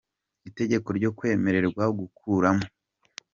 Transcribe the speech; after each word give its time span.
Itegeko 0.49 0.87
ryo 0.97 1.11
kwemererwa 1.17 1.83
gukuramo 1.99 2.65